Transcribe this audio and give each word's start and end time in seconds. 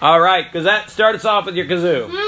All 0.00 0.20
right, 0.20 0.44
because 0.44 0.64
that 0.64 0.90
starts 0.90 1.20
us 1.20 1.24
off 1.24 1.46
with 1.46 1.56
your 1.56 1.66
kazoo. 1.66 2.08
Mm. 2.08 2.27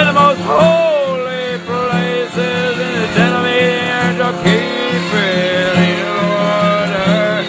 and 0.00 0.08
the 0.08 0.12
most 0.14 0.40
holy 0.40 1.58
places 1.68 2.72
in 2.88 2.94
the 2.96 3.20
enemy 3.20 3.68
and 4.00 4.16
to 4.16 4.30
keep 4.40 5.08
it 5.12 5.76
in 5.92 6.00
order 6.40 7.44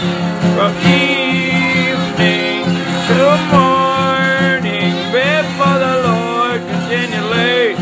from 0.56 0.72
evening 0.84 2.68
to 3.08 3.24
morning 3.56 4.92
before 5.16 5.78
the 5.80 5.96
Lord 6.08 6.60
continually, 6.68 7.80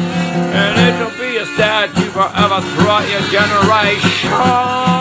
and 0.54 0.74
it 0.86 0.94
shall 0.98 1.18
be 1.18 1.38
a 1.38 1.46
statue 1.58 2.12
forever 2.12 2.62
throughout 2.62 3.10
your 3.10 3.26
generation. 3.34 4.99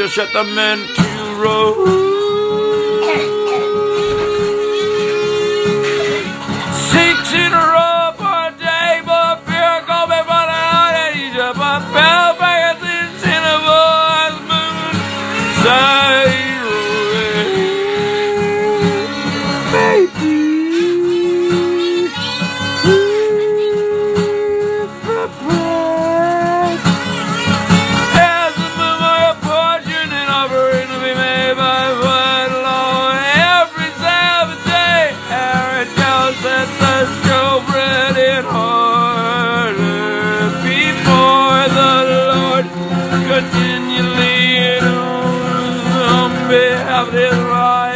she'll 0.00 0.08
shut 0.08 0.32
them 0.32 0.56
into 0.56 1.02
rows. 1.36 2.09
we 46.60 46.66
have 46.66 47.10
this 47.10 47.34
right. 47.34 47.89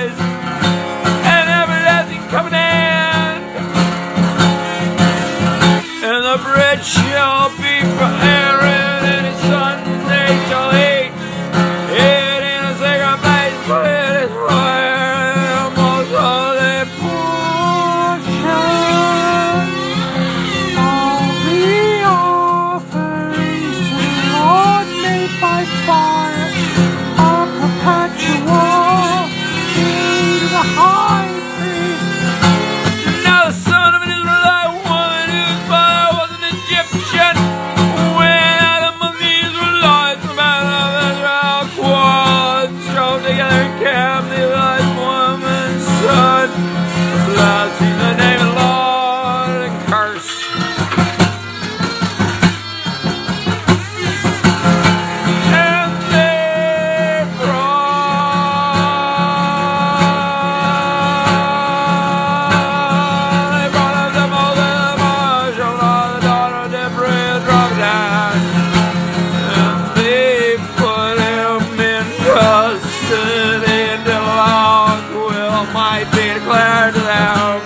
might 75.94 76.10
be 76.10 76.26
declared 76.34 76.92
to 76.92 77.00
them. 77.00 77.60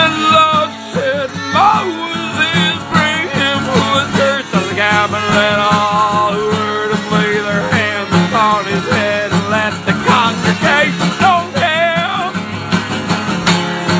And 0.00 0.12
love 0.32 0.72
Lord 0.72 0.72
said, 0.96 1.28
Moses, 1.52 2.76
bring 2.88 3.24
him 3.36 3.58
who 3.68 3.80
was 3.92 4.08
cursed 4.16 4.54
of 4.56 4.64
the 4.70 4.76
camp, 4.80 5.12
and 5.12 5.28
let 5.36 5.58
all 5.60 6.32
who 6.32 6.48
heard 6.56 6.90
him 6.96 7.04
lay 7.12 7.34
their 7.36 7.64
hands 7.68 8.08
upon 8.24 8.64
his 8.64 8.84
head, 8.96 9.28
and 9.28 9.46
let 9.52 9.74
the 9.84 9.92
congregation 10.08 11.10
know 11.20 11.40
him. 11.60 12.32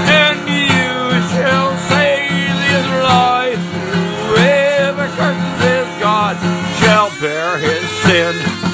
And 0.09 0.39
you 0.49 1.21
shall 1.37 1.77
say 1.93 2.33
the 2.61 2.69
Israelites, 2.81 3.67
whoever 4.25 5.05
curses 5.21 5.89
God 6.01 6.35
shall 6.81 7.11
bear 7.21 7.59
his 7.59 7.85
sin. 8.09 8.72